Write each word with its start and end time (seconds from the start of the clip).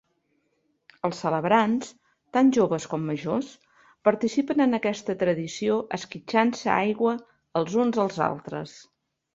Els 1.09 1.19
celebrants, 1.25 1.91
tant 2.37 2.49
joves 2.57 2.87
com 2.93 3.05
majors, 3.11 3.51
participen 4.09 4.67
en 4.67 4.75
aquesta 4.81 5.19
tradició 5.23 5.77
esquitxant-se 6.01 6.75
aigua 6.83 7.17
els 7.61 7.79
uns 7.87 8.03
als 8.09 8.21
altres. 8.33 8.77